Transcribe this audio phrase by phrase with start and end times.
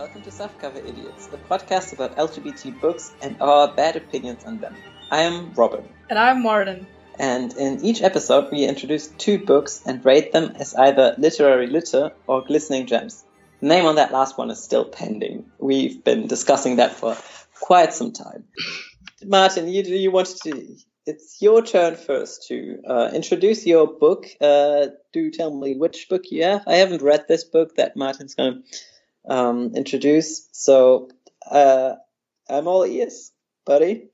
[0.00, 4.74] Welcome to Softcover Idiots, the podcast about LGBT books and our bad opinions on them.
[5.10, 5.86] I am Robin.
[6.08, 6.86] And I'm Martin.
[7.18, 12.12] And in each episode, we introduce two books and rate them as either literary litter
[12.26, 13.24] or glistening gems.
[13.60, 15.44] The name on that last one is still pending.
[15.58, 17.14] We've been discussing that for
[17.60, 18.44] quite some time.
[19.26, 20.76] Martin, you do you wanted to.
[21.04, 24.28] It's your turn first to uh, introduce your book.
[24.40, 26.62] Uh, do tell me which book you have.
[26.66, 28.78] I haven't read this book that Martin's going to
[29.28, 31.08] um, introduce, so
[31.50, 31.94] uh,
[32.48, 33.32] I'm all ears,
[33.64, 34.10] buddy.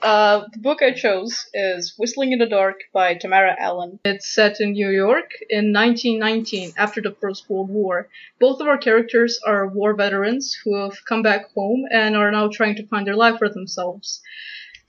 [0.00, 4.00] Uh, the book I chose is Whistling in the Dark by Tamara Allen.
[4.04, 8.08] It's set in New York in 1919, after the First World War.
[8.40, 12.48] Both of our characters are war veterans who have come back home and are now
[12.48, 14.22] trying to find their life for themselves.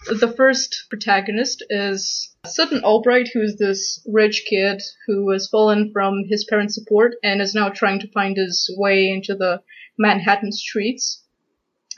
[0.06, 6.44] The first protagonist is Sutton Albright, who's this rich kid who has fallen from his
[6.44, 9.62] parents' support and is now trying to find his way into the
[9.98, 11.24] Manhattan streets.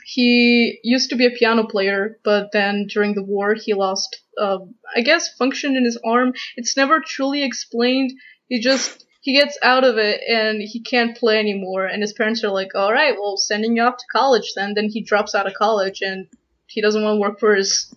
[0.04, 4.58] He used to be a piano player, but then during the war he lost, uh,
[4.94, 6.32] I guess, function in his arm.
[6.56, 8.12] It's never truly explained.
[8.48, 11.86] He just he gets out of it and he can't play anymore.
[11.86, 14.90] And his parents are like, "All right, well, sending you off to college." Then then
[14.90, 16.28] he drops out of college and
[16.66, 17.94] he doesn't want to work for his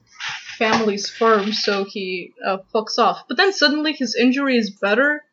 [0.58, 3.24] family's firm, so he uh, fucks off.
[3.28, 5.24] But then suddenly his injury is better.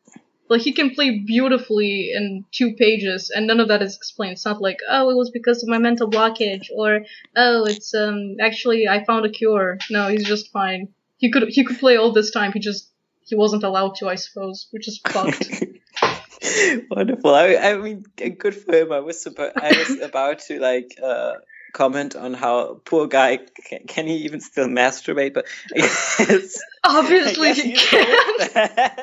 [0.49, 4.33] Like he can play beautifully in two pages, and none of that is explained.
[4.33, 7.01] It's not like, oh, it was because of my mental blockage, or
[7.35, 9.77] oh, it's um actually I found a cure.
[9.89, 10.87] No, he's just fine.
[11.17, 12.53] He could he could play all this time.
[12.53, 12.89] He just
[13.25, 15.63] he wasn't allowed to, I suppose, which is fucked.
[16.91, 17.35] Wonderful.
[17.35, 18.93] I, I mean, good for him.
[18.93, 21.33] I was about, I was about to like uh,
[21.73, 27.73] comment on how poor guy can, can he even still masturbate, but guess, Obviously he
[27.73, 28.99] can't.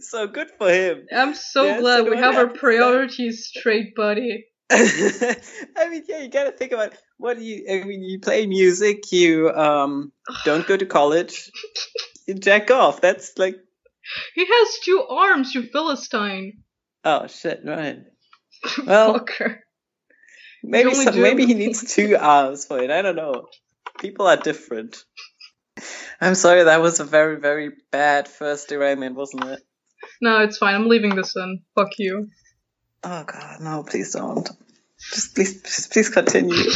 [0.00, 1.06] So good for him.
[1.14, 4.46] I'm so Yeah, glad so we have our priorities straight, buddy.
[4.72, 7.64] I mean, yeah, you gotta think about what do you.
[7.68, 10.12] I mean, you play music, you um
[10.44, 11.50] don't go to college,
[12.26, 13.00] you jack off.
[13.00, 13.56] That's like,
[14.34, 16.62] He has two arms, you philistine.
[17.04, 17.98] oh shit, right?
[18.86, 19.58] Well, Fucker.
[20.62, 22.90] Maybe some, maybe he needs two arms for it.
[22.90, 23.48] I don't know.
[24.00, 25.04] People are different.
[26.20, 29.60] I'm sorry, that was a very very bad first derailment, wasn't it?
[30.20, 30.74] No, it's fine.
[30.74, 31.62] I'm leaving this in.
[31.74, 32.28] Fuck you.
[33.02, 34.48] Oh god, no, please don't.
[35.12, 36.70] Just please, please, please continue.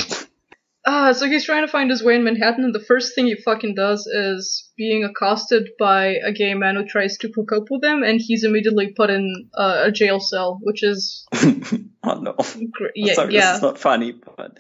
[0.87, 3.37] Ah, so he's trying to find his way in Manhattan, and the first thing he
[3.37, 7.83] fucking does is being accosted by a gay man who tries to hook up with
[7.83, 12.35] him, and he's immediately put in uh, a jail cell, which is oh no.
[12.71, 13.47] gr- yeah, sorry, yeah.
[13.53, 14.59] this is not funny, but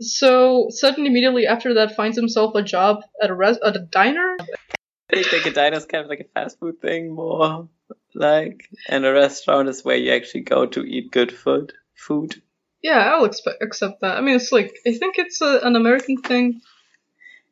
[0.00, 4.36] So Sutton immediately after that finds himself a job at a res- at a diner.
[4.40, 7.68] I think like a diner is kind of like a fast food thing more
[8.14, 11.72] like, and a restaurant is where you actually go to eat good food.
[11.94, 12.42] Food.
[12.82, 14.16] Yeah, I'll expe- accept that.
[14.16, 16.60] I mean, it's like I think it's a, an American thing.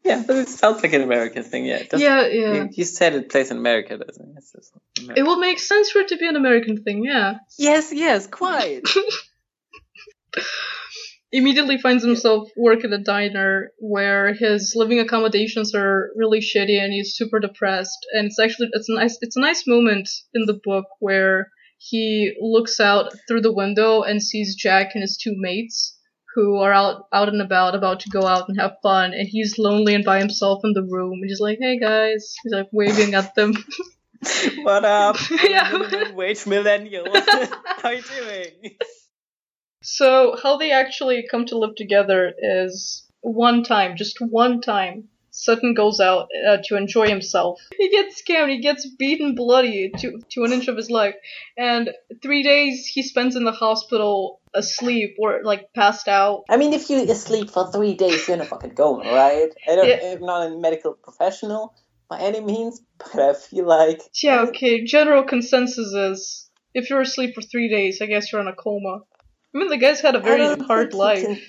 [0.05, 1.67] Yeah, but it sounds like an American thing.
[1.67, 1.83] Yeah.
[1.93, 2.55] Yeah, yeah.
[2.55, 5.19] You, you said it plays in America, doesn't it?
[5.19, 7.35] It will make sense for it to be an American thing, yeah.
[7.59, 8.83] yes, yes, quite.
[11.33, 16.93] Immediately finds himself work at a diner where his living accommodations are really shitty and
[16.93, 18.07] he's super depressed.
[18.13, 21.51] And it's actually it's a nice it's a nice moment in the book where
[21.83, 25.99] he looks out through the window and sees Jack and his two mates
[26.35, 29.59] who are out out and about about to go out and have fun and he's
[29.59, 33.15] lonely and by himself in the room and he's like, Hey guys he's like waving
[33.15, 33.55] at them.
[34.63, 35.17] what up?
[35.43, 36.13] Yeah.
[36.13, 37.07] Wage millennial.
[37.83, 38.77] How you doing?
[39.83, 45.09] So how they actually come to live together is one time, just one time.
[45.41, 47.61] Sutton goes out uh, to enjoy himself.
[47.77, 48.51] He gets scammed.
[48.51, 51.15] He gets beaten bloody to to an inch of his life,
[51.57, 51.91] and
[52.23, 56.45] three days he spends in the hospital asleep or like passed out.
[56.51, 59.51] I mean, if you asleep for three days, you're in a fucking coma, right?
[59.67, 60.13] I don't, Yeah.
[60.13, 61.75] I'm not a medical professional
[62.09, 64.85] by any means, but I feel like Yeah, okay.
[64.85, 69.01] General consensus is if you're asleep for three days, I guess you're in a coma.
[69.55, 71.41] I mean, the guy's had a very hard life.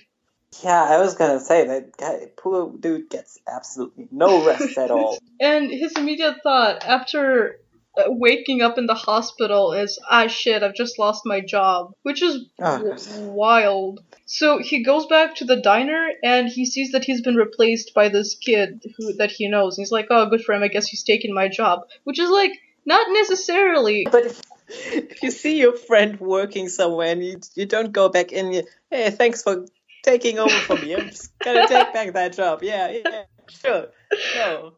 [0.51, 4.91] Can- Yeah, I was gonna say that guy, poor dude, gets absolutely no rest at
[4.91, 5.17] all.
[5.39, 7.59] And his immediate thought after
[7.97, 12.21] uh, waking up in the hospital is, ah shit, I've just lost my job, which
[12.21, 14.01] is Oh, wild.
[14.27, 18.09] So he goes back to the diner and he sees that he's been replaced by
[18.09, 19.77] this kid who that he knows.
[19.77, 20.61] He's like, oh, good for him.
[20.63, 22.51] I guess he's taking my job, which is like
[22.85, 24.07] not necessarily.
[24.09, 28.31] But if, if you see your friend working somewhere and you you don't go back
[28.31, 29.65] in, you, hey, thanks for
[30.03, 30.95] taking over for me.
[30.95, 32.63] I'm just gonna take back that job.
[32.63, 33.87] Yeah, yeah, sure.
[34.35, 34.73] No.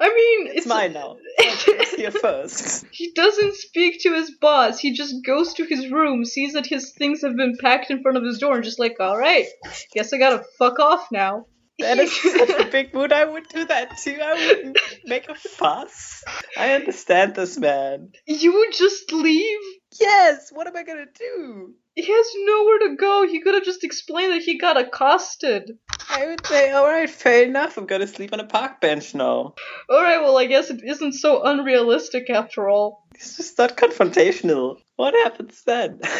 [0.00, 1.16] I mean, It's it's mine now.
[1.40, 2.86] Let's hear first.
[2.92, 4.78] He doesn't speak to his boss.
[4.78, 8.16] He just goes to his room, sees that his things have been packed in front
[8.16, 9.46] of his door, and just like, all right,
[9.92, 11.46] guess I gotta fuck off now.
[11.80, 13.12] That is such a big mood.
[13.12, 14.18] I would do that too.
[14.22, 16.22] I wouldn't make a fuss.
[16.56, 18.10] I understand this man.
[18.26, 19.60] you would just leave.
[19.98, 20.50] Yes.
[20.52, 21.74] What am I gonna do?
[21.94, 23.26] He has nowhere to go.
[23.26, 25.78] He could have just explained that he got accosted.
[26.10, 27.76] I would say, all right, fair enough.
[27.76, 29.54] I'm gonna sleep on a park bench now.
[29.90, 33.04] All right, well, I guess it isn't so unrealistic after all.
[33.14, 34.76] It's just not confrontational.
[34.96, 36.00] What happens then?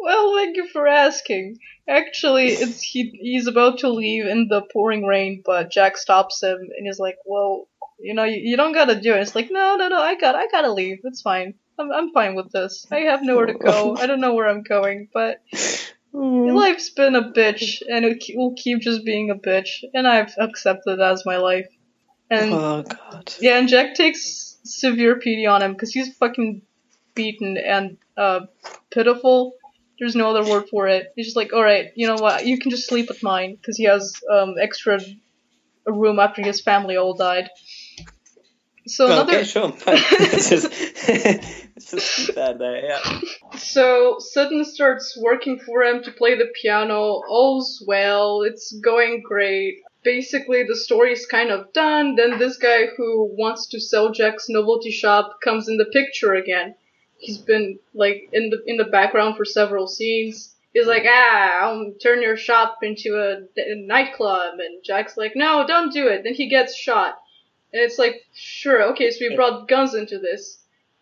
[0.00, 1.58] Well, thank you for asking.
[1.88, 3.10] Actually, it's he.
[3.20, 7.16] He's about to leave in the pouring rain, but Jack stops him and he's like,
[7.26, 7.68] "Well,
[7.98, 10.00] you know, you, you don't gotta do it." It's like, "No, no, no.
[10.00, 10.36] I got.
[10.36, 10.98] I gotta leave.
[11.02, 11.54] It's fine.
[11.78, 11.92] I'm.
[11.92, 12.86] I'm fine with this.
[12.90, 13.96] I have nowhere to go.
[13.98, 15.42] I don't know where I'm going, but
[16.12, 20.98] life's been a bitch, and it will keep just being a bitch, and I've accepted
[20.98, 21.68] that as my life."
[22.30, 23.34] And oh god.
[23.40, 26.62] yeah, and Jack takes severe pity on him because he's fucking
[27.14, 28.40] beaten and uh,
[28.90, 29.54] pitiful.
[29.98, 31.12] There's no other word for it.
[31.16, 32.46] He's just like, all right, you know what?
[32.46, 35.00] You can just sleep at mine because he has um, extra
[35.88, 37.48] a room after his family all died.
[38.86, 39.72] So another, Okay, sure.
[39.72, 39.96] Fine.
[40.20, 40.72] Just,
[41.78, 42.84] let's just keep that there.
[42.84, 43.20] Yeah.
[43.56, 47.22] so Sutton starts working for him to play the piano.
[47.28, 48.42] All's well.
[48.42, 49.82] It's going great.
[50.02, 52.16] Basically, the story is kind of done.
[52.16, 56.74] Then this guy who wants to sell Jack's novelty shop comes in the picture again.
[57.18, 60.54] He's been like in the in the background for several scenes.
[60.72, 65.66] He's like, ah, I'll turn your shop into a, a nightclub, and Jack's like, no,
[65.66, 66.22] don't do it.
[66.22, 67.18] Then he gets shot,
[67.72, 70.58] and it's like, sure, okay, so we brought guns into this.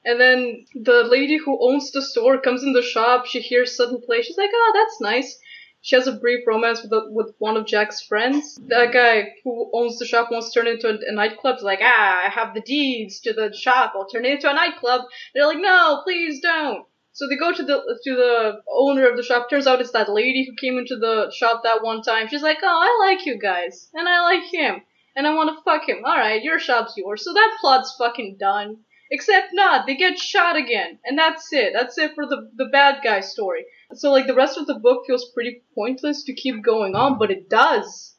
[0.07, 3.27] And then the lady who owns the store comes in the shop.
[3.27, 4.23] She hears Sutton play.
[4.23, 5.37] She's like, oh, that's nice.
[5.83, 8.59] She has a brief romance with with one of Jack's friends.
[8.69, 11.57] That guy who owns the shop wants to turn it into a, a nightclub.
[11.57, 13.93] He's like, ah, I have the deeds to the shop.
[13.95, 15.03] I'll turn it into a nightclub.
[15.35, 16.87] They're like, no, please don't.
[17.13, 19.51] So they go to the to the owner of the shop.
[19.51, 22.29] Turns out it's that lady who came into the shop that one time.
[22.29, 24.83] She's like, oh, I like you guys, and I like him,
[25.17, 26.05] and I want to fuck him.
[26.05, 27.25] All right, your shop's yours.
[27.25, 28.79] So that plot's fucking done.
[29.11, 31.73] Except not, they get shot again, and that's it.
[31.73, 33.65] That's it for the the bad guy story.
[33.95, 37.31] So like the rest of the book feels pretty pointless to keep going on, but
[37.31, 38.17] it does.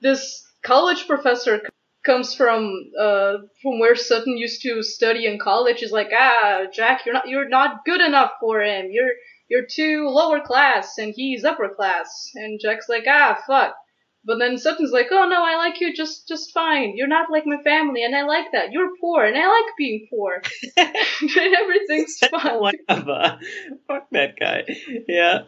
[0.00, 1.62] This college professor
[2.04, 5.80] comes from uh from where Sutton used to study in college.
[5.80, 8.88] He's like, ah, Jack, you're not you're not good enough for him.
[8.90, 9.12] You're
[9.50, 12.30] you're too lower class, and he's upper class.
[12.34, 13.74] And Jack's like, ah, fuck.
[14.24, 16.94] But then Sutton's like, oh no, I like you just just fine.
[16.96, 18.72] You're not like my family, and I like that.
[18.72, 20.42] You're poor, and I like being poor.
[20.76, 20.96] and
[21.56, 22.60] everything's fine.
[22.60, 23.40] Whatever.
[23.88, 24.64] Fuck that guy.
[25.08, 25.42] Yeah.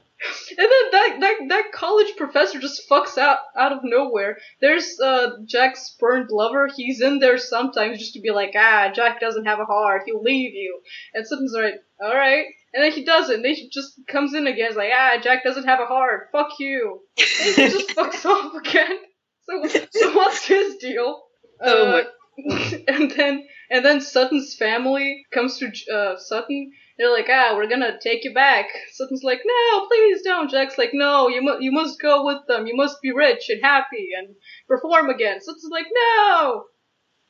[0.51, 4.39] And then that, that that college professor just fucks out out of nowhere.
[4.61, 6.69] There's uh Jack's spurned lover.
[6.75, 10.03] He's in there sometimes just to be like, ah, Jack doesn't have a heart.
[10.07, 10.81] He'll leave you.
[11.13, 12.47] And Sutton's like, all right.
[12.73, 13.43] And then he doesn't.
[13.43, 14.69] Then he just comes in again.
[14.69, 16.29] He's like, ah, Jack doesn't have a heart.
[16.33, 17.01] Fuck you.
[17.19, 18.99] And he just fucks off again.
[19.43, 21.23] So so what's his deal?
[21.61, 22.05] Oh my- Uh,
[22.89, 26.73] and then and then Sutton's family comes to uh, Sutton.
[26.97, 28.67] They're like, ah, we're gonna take you back.
[28.93, 30.51] Sutton's like, no, please don't.
[30.51, 32.67] Jack's like, no, you must you must go with them.
[32.67, 34.35] You must be rich and happy and
[34.69, 35.41] perform again.
[35.41, 36.65] Sutton's like, no.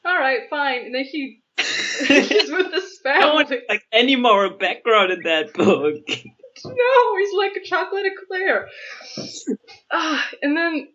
[0.07, 0.85] All right, fine.
[0.85, 6.05] And then he he's with this No one like any more background in that book.
[6.65, 8.69] No, he's like a chocolate eclair.
[9.91, 10.87] Ah, and then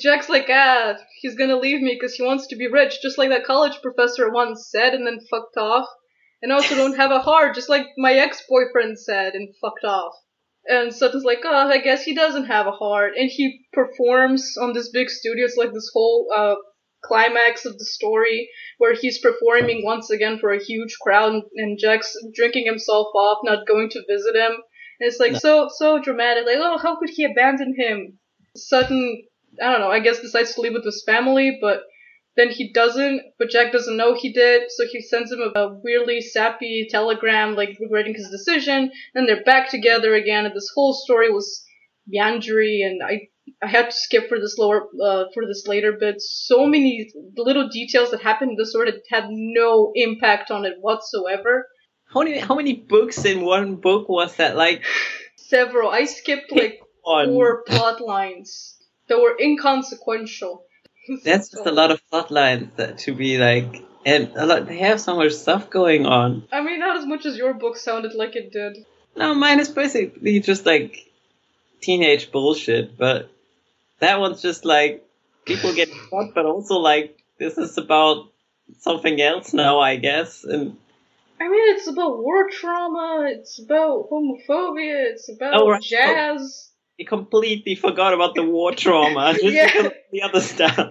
[0.00, 3.30] Jack's like, ah, he's gonna leave me because he wants to be rich, just like
[3.30, 5.86] that college professor once said, and then fucked off.
[6.42, 10.14] And also don't have a heart, just like my ex-boyfriend said, and fucked off.
[10.66, 13.12] And Sutton's like, oh, I guess he doesn't have a heart.
[13.16, 15.44] And he performs on this big studio.
[15.44, 16.54] It's like this whole uh,
[17.04, 22.14] climax of the story where he's performing once again for a huge crowd, and Jack's
[22.34, 24.52] drinking himself off, not going to visit him.
[25.00, 26.46] And it's like so so dramatic.
[26.46, 28.18] Like, oh, how could he abandon him?
[28.56, 29.22] Sutton,
[29.62, 29.90] I don't know.
[29.90, 31.80] I guess decides to leave with his family, but
[32.36, 33.22] then he doesn't.
[33.38, 37.76] But Jack doesn't know he did, so he sends him a, weirdly sappy telegram, like
[37.80, 38.90] regretting his decision.
[39.14, 41.64] Then they're back together again, and this whole story was
[42.06, 43.28] meandering, and I
[43.62, 46.20] I had to skip for this lower uh, for this later bit.
[46.20, 50.74] So many little details that happened in the story that had no impact on it
[50.80, 51.66] whatsoever.
[52.04, 54.56] How many how many books in one book was that?
[54.56, 54.84] Like
[55.36, 55.90] Several.
[55.90, 58.76] I skipped like four plot lines
[59.08, 60.64] that were inconsequential.
[61.24, 64.78] That's just a lot of plot lines that to be like and a lot they
[64.78, 66.44] have so much stuff going on.
[66.52, 68.84] I mean, not as much as your book sounded like it did.
[69.16, 71.10] No, mine is basically just like
[71.80, 73.30] teenage bullshit, but
[73.98, 75.04] that one's just like
[75.44, 78.30] people getting fucked, but also like this is about
[78.78, 80.44] something else now, I guess.
[80.44, 80.76] And
[81.40, 83.26] I mean, it's about war trauma.
[83.28, 85.10] It's about homophobia.
[85.12, 85.82] It's about Oh, right.
[85.82, 86.69] jazz.
[87.00, 89.66] I completely forgot about the war trauma just Yeah.
[89.66, 90.90] because of the other stuff.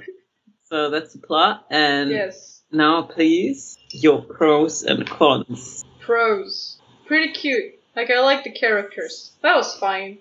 [0.65, 2.61] So that's the plot, and Yes.
[2.71, 5.83] now please your pros and cons.
[5.99, 6.79] Pros.
[7.05, 7.73] Pretty cute.
[7.95, 9.31] Like I like the characters.
[9.41, 10.19] That was fine.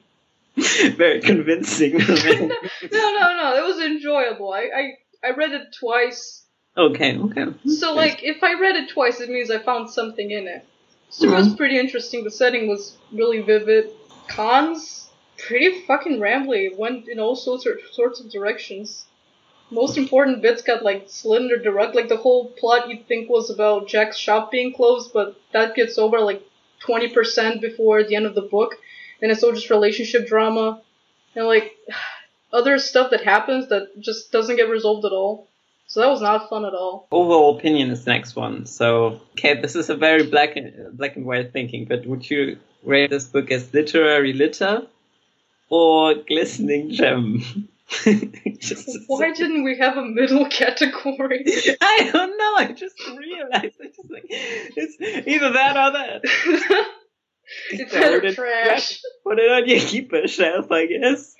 [0.56, 1.98] Very convincing.
[1.98, 2.48] no,
[2.92, 3.56] no, no.
[3.56, 4.52] It was enjoyable.
[4.52, 6.44] I, I, I read it twice.
[6.76, 7.46] okay, okay.
[7.68, 10.64] So like, if I read it twice, it means I found something in it.
[11.10, 11.56] So it was mm-hmm.
[11.56, 12.24] pretty interesting.
[12.24, 13.90] The setting was really vivid.
[14.28, 15.07] Cons,
[15.38, 16.76] pretty fucking rambly.
[16.76, 19.06] Went in all sorts of, sorts of directions.
[19.70, 21.94] Most important bits got like slender direct.
[21.94, 25.98] Like the whole plot you'd think was about Jack's shop being closed, but that gets
[25.98, 26.42] over like
[26.80, 28.76] twenty percent before the end of the book,
[29.20, 30.80] and it's all just relationship drama,
[31.34, 31.76] and like
[32.52, 35.48] other stuff that happens that just doesn't get resolved at all.
[35.86, 37.08] So that was not fun at all.
[37.10, 38.66] Overall opinion is next one.
[38.66, 42.58] So, okay, this is a very black and, black and white thinking, but would you
[42.82, 44.86] rate this book as literary litter
[45.70, 47.68] or glistening gem?
[48.58, 51.44] Just- Why didn't we have a middle category?
[51.80, 52.54] I don't know.
[52.56, 53.76] I just realized.
[53.80, 54.96] I just like it's
[55.26, 56.20] either that or that.
[57.70, 59.00] it's it better trash.
[59.24, 61.34] Put it on your keeper shelf, I guess.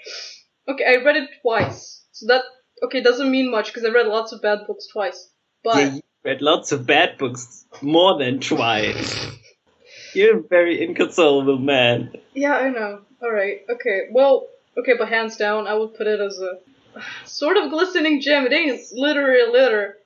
[0.68, 2.04] Okay, I read it twice.
[2.12, 2.42] So that
[2.82, 5.28] okay doesn't mean much because I read lots of bad books twice.
[5.62, 9.26] But yeah, you read lots of bad books more than twice.
[10.14, 12.12] You're a very inconsolable man.
[12.34, 13.00] yeah, I know.
[13.22, 13.60] All right.
[13.70, 14.08] Okay.
[14.12, 14.46] Well.
[14.78, 18.46] Okay, but hands down, I would put it as a sort of glistening gem.
[18.46, 19.96] It ain't literary litter,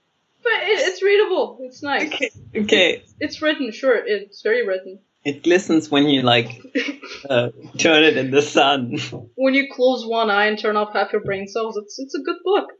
[0.42, 1.58] but it, it's readable.
[1.60, 2.06] It's nice.
[2.08, 3.04] Okay, okay.
[3.20, 3.70] It's written.
[3.70, 4.98] Sure, it's very written.
[5.26, 6.58] It glistens when you like
[7.28, 8.96] uh, turn it in the sun.
[9.34, 12.22] when you close one eye and turn off half your brain cells, it's it's a
[12.22, 12.70] good book.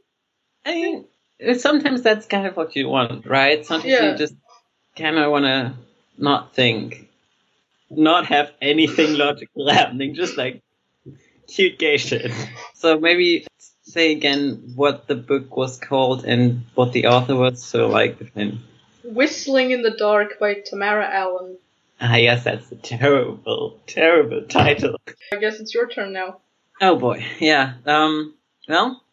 [0.65, 1.05] I mean,
[1.59, 3.63] sometimes that's kind of what you want, right?
[3.63, 4.11] Sometimes Yeah.
[4.13, 4.33] you just
[4.97, 5.73] kind of want to
[6.17, 7.07] not think,
[7.97, 10.61] not have anything logical happening, just like
[11.47, 12.31] cute gay shit.
[12.73, 13.45] So maybe
[13.83, 18.25] say again what the book was called and what the author was, so like the
[18.25, 18.63] film.
[19.03, 21.57] Whistling in the Dark by Tamara Allen.
[21.99, 24.97] Ah, yes, that's a terrible, terrible title.
[25.31, 26.39] I guess it's your turn now.
[26.81, 27.75] Oh boy, yeah.
[27.85, 28.35] Um,
[28.67, 29.03] well,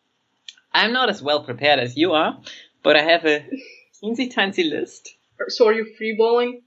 [0.72, 2.40] I'm not as well prepared as you are,
[2.82, 3.44] but I have a
[4.02, 5.14] teensy tiny list.
[5.48, 6.62] So are you freeballing?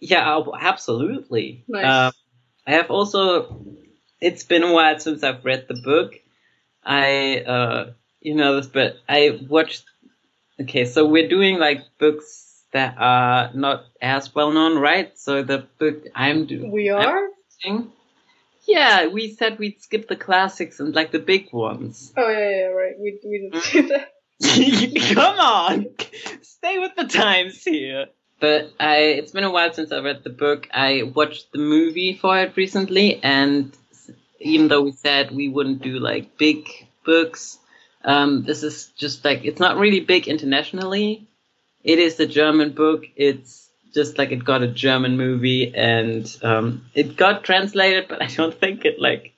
[0.00, 1.64] Yeah, absolutely.
[1.68, 1.84] Nice.
[1.84, 2.12] Um,
[2.66, 3.64] I have also.
[4.20, 6.14] It's been a while since I've read the book.
[6.84, 9.84] I, uh, you know this, but I watched.
[10.60, 15.16] Okay, so we're doing like books that are not as well known, right?
[15.18, 16.72] So the book I'm doing.
[16.72, 17.28] We are?
[18.66, 22.12] Yeah, we said we'd skip the classics and like the big ones.
[22.16, 22.94] Oh yeah, yeah, right.
[22.98, 24.12] We we didn't do that.
[25.14, 25.86] Come on,
[26.42, 28.06] stay with the times here.
[28.40, 30.68] But I, it's been a while since I read the book.
[30.72, 33.76] I watched the movie for it recently, and
[34.38, 36.68] even though we said we wouldn't do like big
[37.04, 37.58] books,
[38.04, 41.26] um, this is just like it's not really big internationally.
[41.82, 43.04] It is a German book.
[43.16, 48.26] It's just like it got a German movie, and um, it got translated, but I
[48.26, 49.34] don't think it like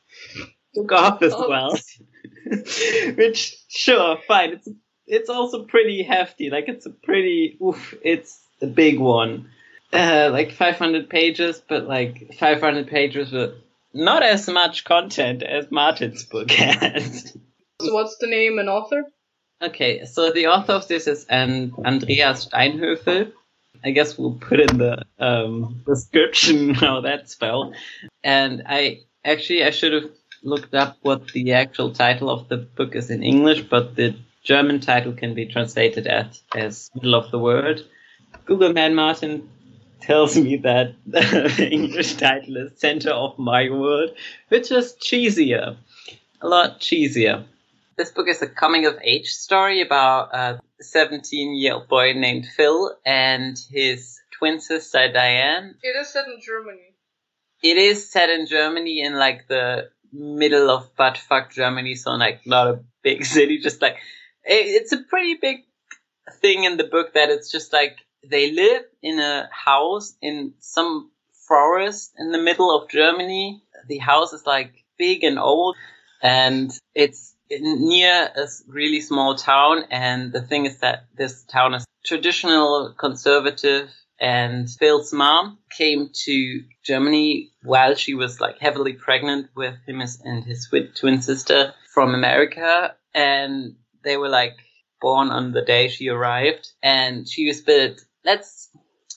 [0.75, 1.49] took off as Oh.
[1.49, 1.79] well.
[3.17, 4.53] Which, sure, fine.
[4.55, 4.69] It's
[5.07, 6.51] it's also pretty hefty.
[6.51, 9.51] Like it's a pretty, oof, it's a big one.
[9.93, 13.55] Uh, like 500 pages, but like 500 pages with
[13.93, 17.37] not as much content as Martin's book has.
[17.81, 19.05] So what's the name and author?
[19.63, 23.33] okay, so the author of this is an Andreas Steinhöfel.
[23.85, 27.75] I guess we'll put in the um, description how that's spelled.
[28.23, 30.11] And I actually I should have
[30.43, 34.81] looked up what the actual title of the book is in English, but the German
[34.81, 37.83] title can be translated as as middle of the word.
[38.47, 39.49] Google Man Martin
[40.01, 44.11] tells me that the English title is Center of My World,
[44.49, 45.77] which is cheesier,
[46.41, 47.45] a lot cheesier.
[47.97, 52.47] This book is a coming of age story about a 17 year old boy named
[52.47, 55.75] Phil and his twin sister Diane.
[55.83, 56.95] It is set in Germany.
[57.63, 62.69] It is set in Germany in like the middle of buttfuck Germany, so like not
[62.69, 63.97] a big city, just like
[64.45, 65.59] it, it's a pretty big
[66.41, 71.11] thing in the book that it's just like they live in a house in some
[71.49, 73.63] forest in the middle of Germany.
[73.89, 75.77] The house is like big and old
[76.23, 79.85] and it's near a really small town.
[79.91, 86.63] And the thing is that this town is traditional conservative and Phil's mom came to
[86.85, 92.95] Germany while she was like heavily pregnant with him and his twin sister from America.
[93.15, 94.57] And they were like
[95.01, 98.03] born on the day she arrived, and she was bit.
[98.25, 98.69] Let's.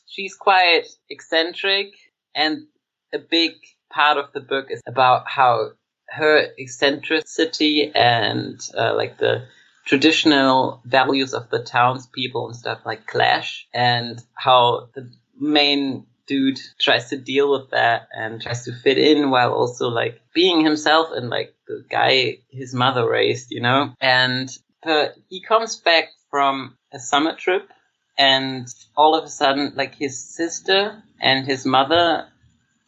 [0.08, 1.88] She's quite eccentric,
[2.36, 2.68] and
[3.14, 3.54] a big
[3.92, 5.72] part of the book is about how
[6.10, 9.48] her eccentricity and uh, like the
[9.86, 17.10] traditional values of the townspeople and stuff like clash, and how the main dude tries
[17.10, 21.30] to deal with that and tries to fit in while also like being himself and
[21.30, 23.94] like the guy his mother raised, you know?
[24.00, 24.50] And
[24.84, 27.70] the, he comes back from a summer trip
[28.18, 32.28] and all of a sudden like his sister and his mother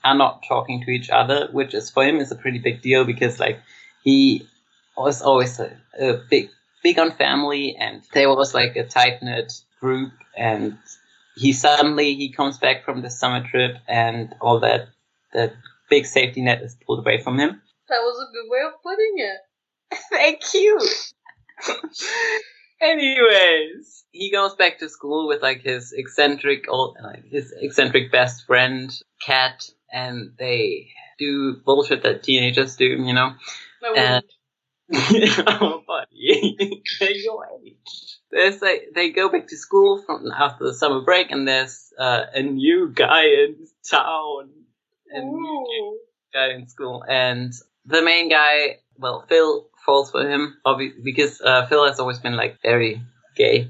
[0.04, 3.06] are not talking to each other, which is for him is a pretty big deal
[3.06, 3.60] because like
[4.04, 4.48] he
[4.96, 6.50] was always a, a big
[6.84, 10.78] big on family and they was like a tight knit group and
[11.36, 14.90] he suddenly he comes back from the summer trip and all that
[15.34, 15.54] that
[15.90, 17.62] big safety net is pulled away from him.
[17.90, 19.40] That was a good way of putting it.
[20.12, 20.80] Thank you.
[22.82, 28.46] Anyways, he goes back to school with like his eccentric old, like his eccentric best
[28.46, 28.92] friend,
[29.22, 33.32] Kat, and they do bullshit that teenagers do, you know.
[33.96, 34.24] And,
[35.48, 38.20] oh, buddy, your age.
[38.32, 42.26] There's like they go back to school from after the summer break, and there's uh,
[42.34, 44.50] a new guy in town,
[45.12, 46.00] a new
[46.34, 47.54] guy in school, and
[47.86, 52.36] the main guy, well, Phil falls for him, obviously, because uh, Phil has always been
[52.36, 53.02] like very
[53.36, 53.70] gay,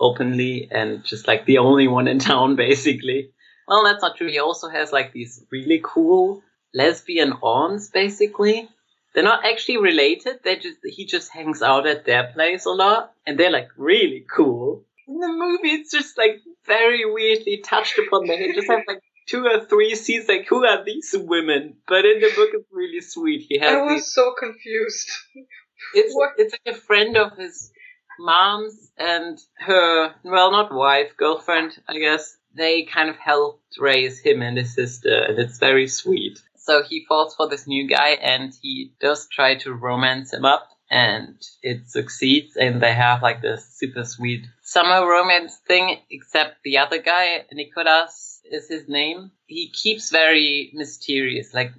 [0.00, 3.30] openly, and just like the only one in town, basically.
[3.68, 4.28] Well, that's not true.
[4.28, 6.42] He also has like these really cool
[6.74, 8.68] lesbian aunts, basically.
[9.14, 10.40] They're not actually related.
[10.44, 14.26] They just he just hangs out at their place a lot, and they're like really
[14.30, 14.84] cool.
[15.08, 18.26] In the movie, it's just like very weirdly touched upon.
[18.26, 21.76] They just have like two or three scenes like who are these women?
[21.86, 23.46] But in the book, it's really sweet.
[23.48, 23.72] He has.
[23.72, 25.10] I was these, so confused.
[25.94, 26.30] it's What?
[26.38, 27.70] it's like a friend of his
[28.18, 32.36] mom's and her well not wife girlfriend I guess.
[32.54, 36.40] They kind of helped raise him and his sister, and it's very sweet.
[36.56, 40.66] So he falls for this new guy, and he does try to romance him up,
[40.90, 45.98] and it succeeds, and they have like this super sweet summer romance thing.
[46.10, 49.30] Except the other guy, Nicholas is his name.
[49.46, 51.54] He keeps very mysterious.
[51.54, 51.72] Like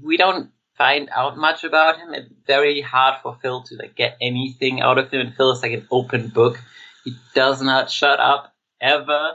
[0.00, 2.14] we don't find out much about him.
[2.14, 5.20] It's very hard for Phil to like get anything out of him.
[5.20, 6.60] And Phil is like an open book.
[7.04, 9.32] He does not shut up ever.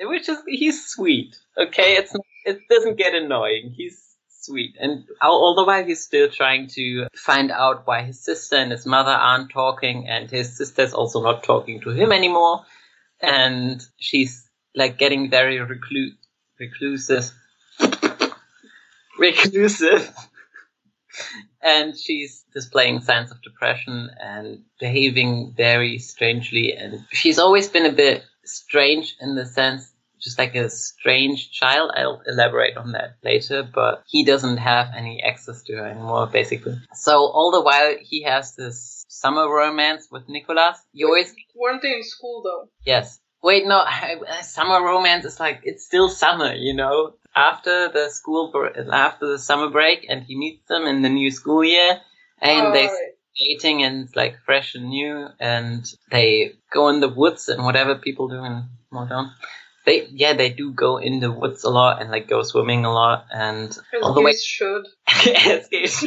[0.00, 1.36] Which is he's sweet.
[1.56, 3.72] Okay, it's it doesn't get annoying.
[3.76, 4.13] He's
[4.44, 8.72] sweet, and all, the while he's still trying to find out why his sister and
[8.72, 12.64] his mother aren't talking, and his sister's also not talking to him anymore,
[13.20, 16.14] and she's like getting very recluse,
[16.58, 17.30] reclusive,
[19.18, 20.14] reclusive,
[21.62, 27.92] and she's displaying signs of depression and behaving very strangely, and she's always been a
[27.92, 29.93] bit strange in the sense
[30.24, 31.90] just like a strange child.
[31.94, 36.76] I'll elaborate on that later, but he doesn't have any access to her anymore, basically.
[36.94, 40.78] So all the while he has this summer romance with Nicholas.
[40.92, 42.68] You always Weren't they in school though?
[42.84, 43.20] Yes.
[43.42, 43.84] Wait, no.
[44.24, 47.14] Uh, summer romance is like it's still summer, you know.
[47.36, 48.52] After the school,
[48.92, 52.00] after the summer break, and he meets them in the new school year,
[52.40, 53.12] and Oh, they right.
[53.36, 57.96] dating and it's like fresh and new, and they go in the woods and whatever
[57.96, 59.30] people do in Moldon.
[59.84, 62.92] They yeah they do go in the woods a lot and like go swimming a
[62.92, 64.86] lot and As all the way should.
[65.08, 65.68] As.
[65.68, 66.00] That's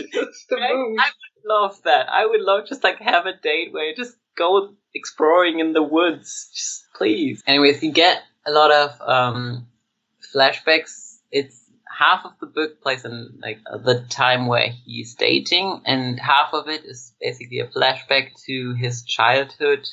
[0.50, 0.98] the I, move.
[1.00, 2.10] I would love that.
[2.10, 5.84] I would love just like have a date where you just go exploring in the
[5.84, 6.50] woods.
[6.54, 7.44] Just please.
[7.46, 9.68] Anyways, you get a lot of um,
[10.34, 11.18] flashbacks.
[11.32, 11.64] It's
[11.98, 16.68] half of the book plays in like the time where he's dating, and half of
[16.68, 19.88] it is basically a flashback to his childhood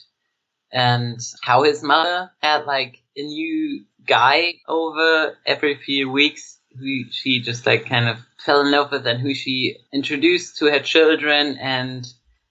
[0.74, 6.58] and how his mother had like a new guy over every few weeks?
[6.76, 10.66] Who she just like kind of fell in love with and who she introduced to
[10.66, 11.56] her children.
[11.58, 12.04] And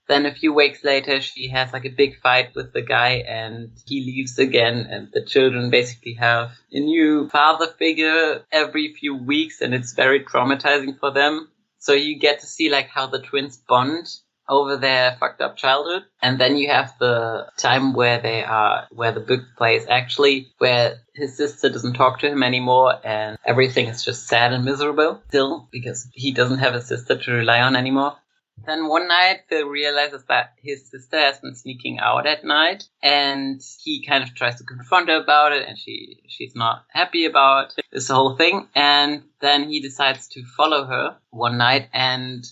[0.08, 3.70] then a few weeks later she has like a big fight with the guy and
[3.86, 4.86] he leaves again.
[4.90, 10.20] And the children basically have a new father figure every few weeks and it's very
[10.24, 11.50] traumatizing for them.
[11.78, 14.08] So you get to see like how the twins bond
[14.48, 16.02] over their fucked up childhood.
[16.22, 21.00] And then you have the time where they are, where the book plays actually, where
[21.14, 25.68] his sister doesn't talk to him anymore and everything is just sad and miserable still
[25.70, 28.16] because he doesn't have a sister to rely on anymore.
[28.66, 33.60] Then one night, Phil realizes that his sister has been sneaking out at night, and
[33.82, 37.74] he kind of tries to confront her about it, and she she's not happy about
[37.90, 38.68] this whole thing.
[38.74, 42.46] And then he decides to follow her one night and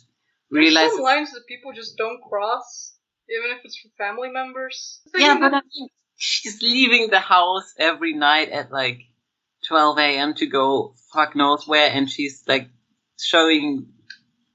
[0.53, 2.93] There's realizes some lines that people just don't cross
[3.31, 5.01] even if it's for family members.
[5.17, 9.01] Yeah, but I mean, she's leaving the house every night at like
[9.69, 10.35] 12 a.m.
[10.35, 12.69] to go fuck knows where, and she's like
[13.19, 13.87] showing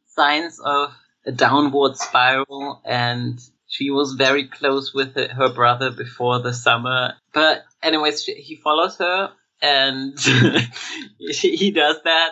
[0.07, 0.93] signs of
[1.25, 7.13] a downward spiral, and she was very close with her brother before the summer.
[7.33, 9.31] But anyways, she, he follows her,
[9.61, 10.17] and
[11.19, 12.31] he does that,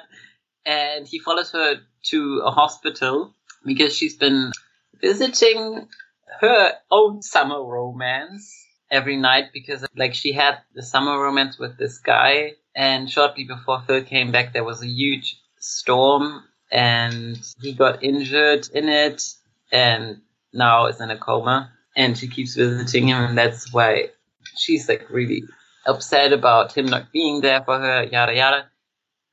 [0.65, 3.35] and he follows her to a hospital
[3.65, 4.51] because she's been
[5.01, 5.88] visiting
[6.39, 8.54] her own summer romance
[8.91, 13.82] every night because like she had the summer romance with this guy and shortly before
[13.88, 19.23] Phil came back there was a huge storm and he got injured in it
[19.71, 20.21] and
[20.54, 24.10] now is in a coma and she keeps visiting him and that's why
[24.56, 25.43] she's like really
[25.86, 28.65] upset about him not being there for her yada yada.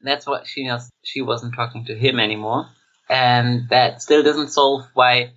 [0.00, 0.90] That's why she knows.
[1.04, 2.68] She wasn't talking to him anymore
[3.12, 5.32] and that still doesn't solve why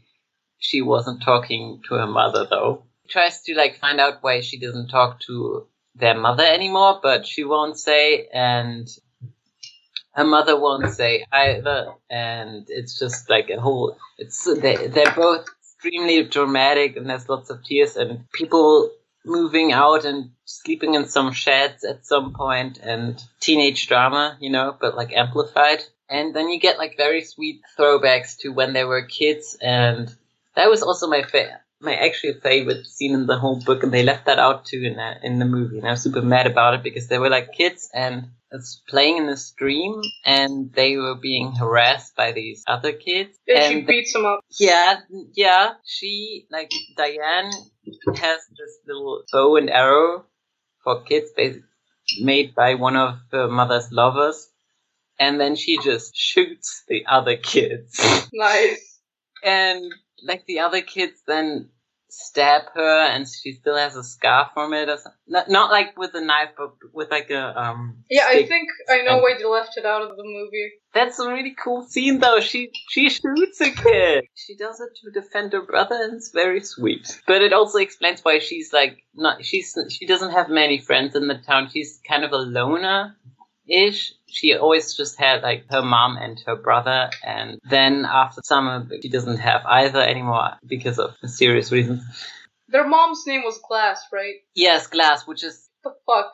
[0.58, 4.60] she wasn't talking to her mother though She tries to like find out why she
[4.60, 8.88] doesn't talk to their mother anymore but she won't say and
[10.16, 13.98] her mother won't say either, and it's just like a whole.
[14.18, 18.92] It's they they're both extremely dramatic, and there's lots of tears and people
[19.26, 24.76] moving out and sleeping in some sheds at some point, and teenage drama, you know,
[24.80, 25.84] but like amplified.
[26.10, 30.14] And then you get like very sweet throwbacks to when they were kids, and
[30.56, 34.04] that was also my fa- my actual favorite scene in the whole book, and they
[34.04, 36.76] left that out too in the, in the movie, and I was super mad about
[36.76, 41.16] it because they were like kids, and it's playing in the stream and they were
[41.16, 43.38] being harassed by these other kids.
[43.48, 44.46] And, and she beats them up.
[44.60, 45.02] Yeah,
[45.34, 45.74] yeah.
[45.84, 47.52] She, like, Diane
[48.16, 50.26] has this little bow and arrow
[50.84, 51.64] for kids basically
[52.22, 54.48] made by one of her mother's lovers.
[55.20, 58.00] And then she just shoots the other kids.
[58.34, 59.00] Nice.
[59.44, 61.70] and, like, the other kids then
[62.16, 65.20] stab her and she still has a scar from it or something.
[65.28, 68.04] Not, not like with a knife, but with like a um.
[68.10, 70.72] Yeah, I think I know why they left it out of the movie.
[70.94, 72.40] That's a really cool scene though.
[72.40, 74.26] She she shoots a kid.
[74.36, 77.22] She does it to defend her brother and it's very sweet.
[77.28, 81.28] But it also explains why she's like not she's she doesn't have many friends in
[81.28, 81.70] the town.
[81.72, 83.18] She's kind of a loner
[83.68, 84.14] ish.
[84.28, 89.10] She always just had like her mom and her brother, and then after summer, she
[89.10, 92.04] doesn't have either anymore because of mysterious reasons.
[92.68, 94.36] Their mom's name was Glass, right?
[94.56, 96.32] Yes, Glass, which is The fuck.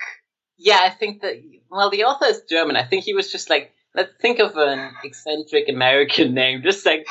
[0.58, 1.36] yeah, I think that
[1.70, 2.76] well, the author is German.
[2.76, 7.06] I think he was just like, let's think of an eccentric American name, just like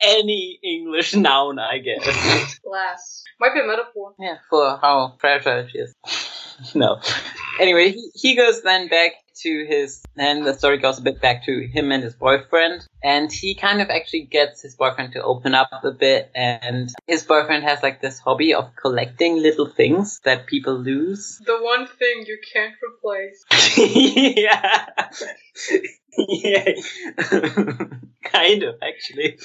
[0.00, 2.58] any English noun, I guess.
[2.64, 3.22] Glass.
[3.40, 4.14] Might be a metaphor.
[4.20, 5.94] yeah, for how fragile she is.
[6.74, 7.00] no.
[7.60, 11.44] Anyway, he, he goes then back to his, and the story goes a bit back
[11.44, 15.54] to him and his boyfriend, and he kind of actually gets his boyfriend to open
[15.54, 20.46] up a bit, and his boyfriend has like this hobby of collecting little things that
[20.46, 21.40] people lose.
[21.52, 23.44] The one thing you can't replace.
[23.76, 24.86] yeah.
[26.16, 26.72] yeah.
[28.24, 29.38] kind of, actually.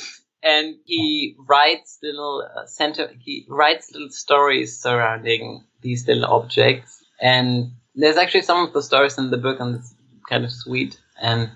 [0.43, 7.03] And he writes little uh, center, he writes little stories surrounding these little objects.
[7.19, 9.93] And there's actually some of the stories in the book and it's
[10.29, 10.99] kind of sweet.
[11.21, 11.51] And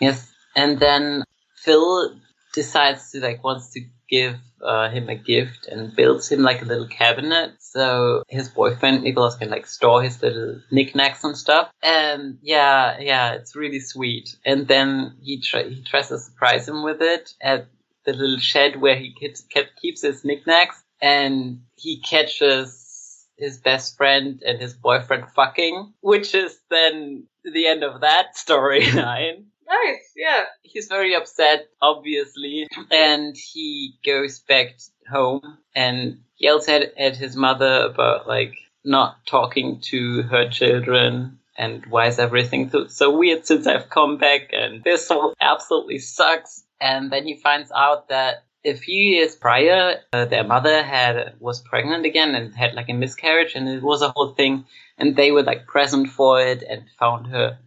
[0.00, 1.24] yes, and then
[1.56, 2.16] Phil
[2.54, 6.64] decides to like, wants to give uh, him a gift and builds him like a
[6.64, 11.70] little cabinet so his boyfriend Nicholas can like store his little knickknacks and stuff.
[11.82, 14.36] And yeah, yeah, it's really sweet.
[14.44, 17.66] And then he try- he tries to surprise him with it at
[18.04, 22.83] the little shed where he keeps kept, keeps his knickknacks, and he catches
[23.36, 29.44] his best friend and his boyfriend fucking, which is then the end of that storyline
[29.66, 30.44] Nice, yeah.
[30.62, 34.76] he's very upset, obviously, and he goes back
[35.10, 41.86] home and yells at, at his mother about like not talking to her children and
[41.86, 46.64] why is everything so, so weird since I've come back and this all absolutely sucks.
[46.80, 51.60] And then he finds out that a few years prior, uh, their mother had was
[51.60, 54.64] pregnant again and had like a miscarriage, and it was a whole thing.
[54.98, 57.58] And they were like present for it and found her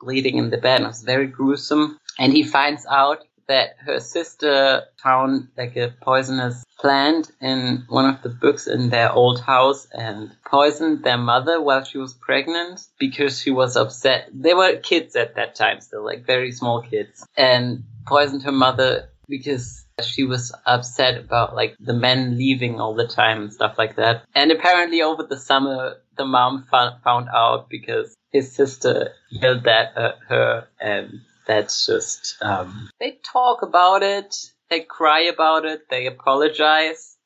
[0.00, 0.80] bleeding in the bed.
[0.80, 1.98] It was very gruesome.
[2.18, 8.22] And he finds out that her sister found like a poisonous plant in one of
[8.22, 13.40] the books in their old house and poisoned their mother while she was pregnant because
[13.40, 14.28] she was upset.
[14.32, 17.26] They were kids at that time still, like very small kids.
[17.36, 23.06] And poisoned her mother because she was upset about like the men leaving all the
[23.06, 24.24] time and stuff like that.
[24.34, 29.92] And apparently over the summer, the mom found, found out because his sister yelled at
[30.28, 34.34] her and that's just, um, they talk about it,
[34.70, 37.16] they cry about it, they apologize.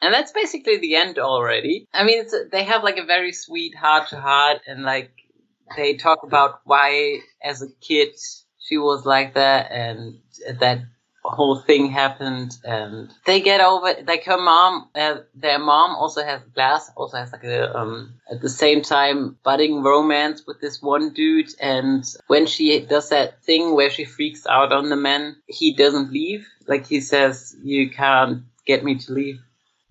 [0.00, 1.86] And that's basically the end already.
[1.94, 5.12] I mean, they have like a very sweet heart to heart and like
[5.76, 8.10] they talk about why as a kid
[8.58, 10.18] she was like that and
[10.60, 10.80] that
[11.24, 16.42] whole thing happened and they get over like her mom uh, their mom also has
[16.54, 21.12] glass also has like a um at the same time budding romance with this one
[21.14, 25.74] dude and when she does that thing where she freaks out on the man he
[25.74, 26.46] doesn't leave.
[26.66, 29.40] Like he says you can't get me to leave.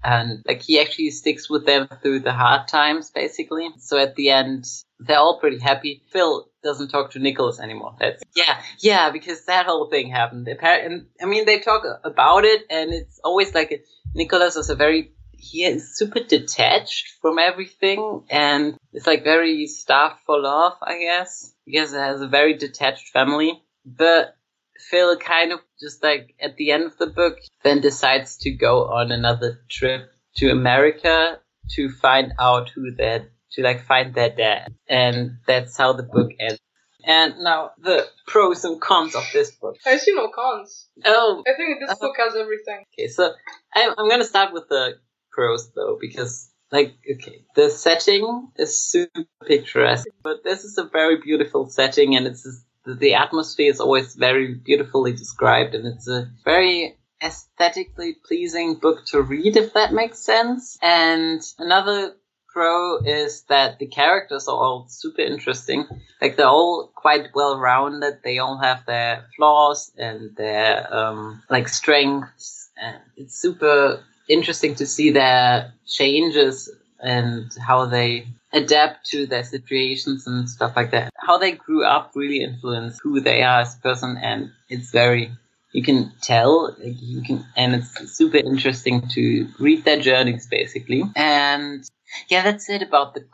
[0.04, 3.70] And like he actually sticks with them through the hard times basically.
[3.78, 4.66] So at the end
[5.00, 6.04] they're all pretty happy.
[6.12, 7.96] Phil doesn't talk to nicholas anymore.
[8.00, 10.48] That's yeah yeah because that whole thing happened.
[10.48, 15.12] And i mean they talk about it and it's always like nicholas is a very
[15.34, 21.54] he is super detached from everything and it's like very starved for love i guess
[21.66, 23.62] because it has a very detached family.
[23.86, 24.36] But
[24.78, 28.86] Phil kind of just like at the end of the book then decides to go
[28.86, 31.40] on another trip to America
[31.72, 34.74] to find out who their to like find their dad.
[34.88, 36.60] And that's how the book ends.
[37.06, 39.76] And now the pros and cons of this book.
[39.86, 40.88] I see no cons.
[41.06, 42.86] Oh, I think this uh, book has everything.
[42.98, 43.34] Okay, so
[43.74, 44.96] I'm, I'm gonna start with the
[45.32, 51.18] pros though, because like, okay, the setting is super picturesque, but this is a very
[51.18, 52.48] beautiful setting and it's
[52.86, 59.22] the atmosphere is always very beautifully described and it's a very aesthetically pleasing book to
[59.22, 62.14] read if that makes sense and another
[62.54, 65.86] pro is that the characters are all super interesting.
[66.22, 71.68] Like they're all quite well rounded they all have their flaws and their um like
[71.68, 72.70] strengths.
[72.82, 80.28] And it's super interesting to see their changes and how they adapt to their situations
[80.28, 81.12] and stuff like that.
[81.18, 85.32] How they grew up really influenced who they are as a person, and it's very
[85.74, 91.04] you can tell you can and it's super interesting to read their journeys basically.
[91.16, 91.84] And
[92.30, 93.26] yeah that's it about the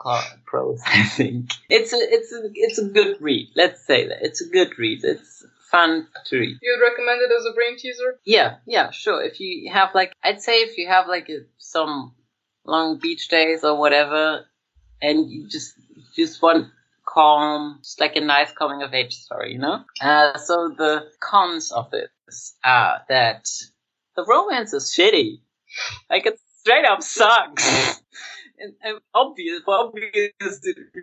[0.45, 1.51] pros i think.
[1.69, 4.19] It's a it's a it's a good read let's say that.
[4.21, 5.03] It's a good read.
[5.03, 6.57] It's fun to read.
[6.61, 8.19] You'd recommend it as a brain teaser?
[8.25, 9.21] Yeah yeah sure.
[9.21, 12.13] If you have like i'd say if you have like a, some
[12.65, 14.45] long beach days or whatever
[15.01, 15.73] and you just
[16.15, 16.67] just want
[17.19, 19.83] calm, just like a nice coming of age story, you know?
[20.01, 23.45] Uh, so the cons of this are that
[24.15, 25.41] the romance is shitty.
[26.09, 28.01] Like it straight up sucks.
[28.59, 30.31] and, and obvious, for obvious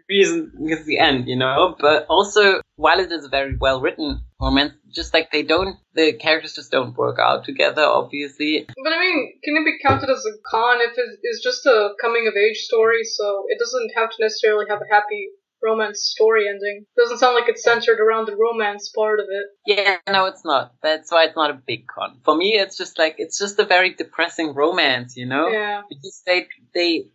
[0.09, 1.77] reason, because the end, you know.
[1.79, 6.15] But also, while it is a very well written romance, just like they don't, the
[6.15, 8.67] characters just don't work out together, obviously.
[8.83, 12.27] But I mean, can it be counted as a con if it's just a coming
[12.27, 13.05] of age story?
[13.05, 15.29] So it doesn't have to necessarily have a happy
[15.67, 16.87] romance story ending.
[16.97, 19.47] Doesn't sound like it's centered around the romance part of it.
[19.67, 20.75] Yeah, no, it's not.
[20.83, 22.21] That's why it's not a big con.
[22.25, 25.49] For me, it's just like it's just a very depressing romance, you know?
[25.49, 25.83] Yeah.
[25.89, 27.11] Because they they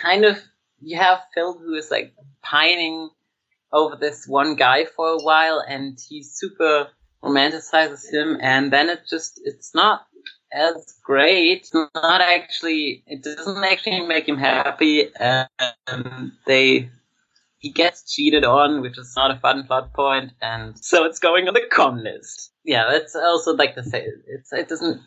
[0.00, 0.38] kind of
[0.80, 3.10] you have Phil who is like pining
[3.72, 6.88] over this one guy for a while and he super
[7.22, 10.06] romanticizes him and then it just it's not
[10.52, 15.48] as great not actually it doesn't actually make him happy and
[16.46, 16.88] they
[17.66, 21.48] he gets cheated on which is not a fun plot point and so it's going
[21.48, 25.00] on the con list yeah that's also like the say it's it doesn't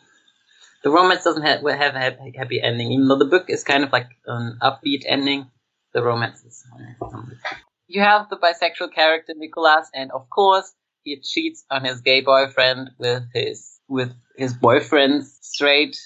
[0.82, 3.92] the romance doesn't have, have a happy ending, even though the book is kind of
[3.92, 5.50] like an upbeat ending.
[5.92, 6.64] The romance is.
[7.88, 12.90] You have the bisexual character Nicholas, and of course he cheats on his gay boyfriend
[12.98, 15.98] with his with his boyfriend's straight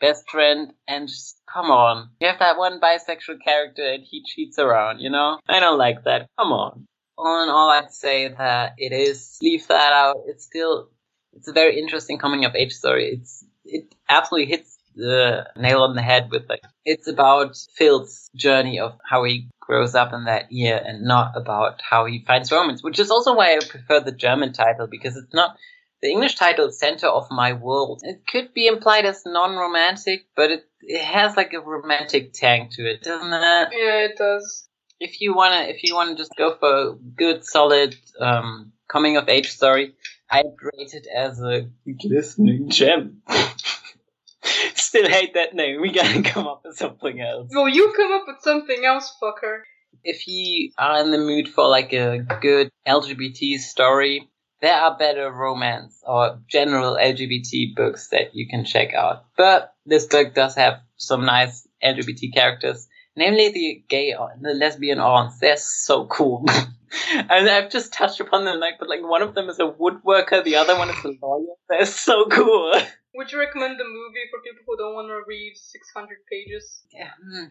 [0.00, 1.08] best friend, and
[1.52, 5.00] come on, you have that one bisexual character and he cheats around.
[5.00, 6.28] You know, I don't like that.
[6.38, 6.86] Come on.
[7.16, 10.22] All in all, I'd say that it is leave that out.
[10.26, 10.88] It's still
[11.34, 13.10] it's a very interesting coming of age story.
[13.12, 18.80] It's it absolutely hits the nail on the head with like it's about Phil's journey
[18.80, 22.82] of how he grows up in that year and not about how he finds romance,
[22.82, 25.56] which is also why I prefer the German title because it's not
[26.02, 28.00] the English title Center of My World.
[28.04, 32.90] It could be implied as non-romantic, but it it has like a romantic tang to
[32.90, 33.68] it, doesn't it?
[33.72, 34.68] Yeah, it does.
[34.98, 39.28] If you wanna if you wanna just go for a good solid um, coming of
[39.28, 39.94] age story,
[40.30, 41.68] I'd rate it as a
[42.00, 43.22] glistening gem.
[44.74, 45.80] Still hate that name.
[45.80, 47.50] We gotta come up with something else.
[47.54, 49.60] Well, you come up with something else, fucker.
[50.02, 54.30] If you are in the mood for like a good LGBT story,
[54.60, 59.24] there are better romance or general LGBT books that you can check out.
[59.36, 64.98] But this book does have some nice LGBT characters, namely the gay, or the lesbian
[64.98, 65.38] aunts.
[65.38, 66.44] They're so cool.
[67.12, 70.44] and I've just touched upon them, like, but like one of them is a woodworker,
[70.44, 71.54] the other one is a lawyer.
[71.68, 72.72] They're so cool.
[73.14, 76.82] Would you recommend the movie for people who don't want to read 600 pages?
[76.92, 77.10] Yeah.
[77.22, 77.46] hmm.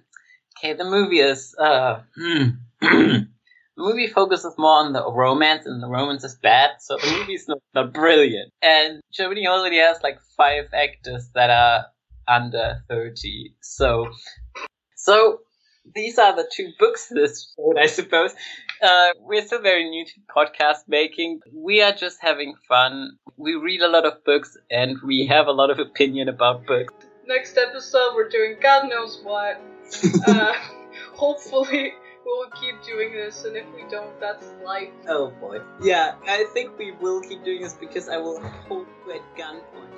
[0.57, 2.49] Okay, the movie is uh hmm.
[3.79, 7.47] the movie focuses more on the romance and the romance is bad, so the movie's
[7.47, 8.51] not, not brilliant.
[8.61, 11.85] And Germany already has like five actors that are
[12.27, 13.55] under thirty.
[13.61, 14.09] So
[14.95, 15.39] so
[15.95, 18.33] these are the two books this I suppose.
[18.81, 21.39] Uh, we're still very new to podcast making.
[21.53, 23.17] We are just having fun.
[23.37, 26.93] We read a lot of books and we have a lot of opinion about books.
[27.25, 29.61] Next episode, we're doing God knows what.
[30.27, 30.53] uh,
[31.13, 31.93] hopefully,
[32.29, 34.89] we'll keep doing this, and if we don't, that's life.
[35.07, 35.59] Oh boy.
[35.81, 39.88] Yeah, I think we will keep doing this because I will hold you at gunpoint